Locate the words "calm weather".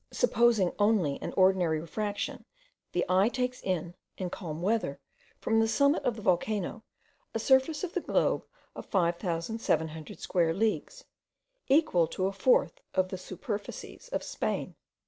4.31-4.99